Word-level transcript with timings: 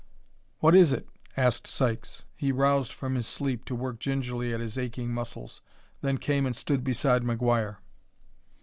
"What 0.61 0.73
is 0.73 0.93
it?" 0.93 1.07
asked 1.37 1.67
Sykes. 1.67 2.23
He 2.35 2.51
roused 2.51 2.91
from 2.91 3.13
his 3.13 3.27
sleep 3.27 3.65
to 3.65 3.75
work 3.75 3.99
gingerly 3.99 4.51
at 4.51 4.59
his 4.59 4.75
aching 4.75 5.13
muscles, 5.13 5.61
then 6.01 6.17
came 6.17 6.47
and 6.47 6.55
stood 6.55 6.83
beside 6.83 7.21
McGuire. 7.21 7.77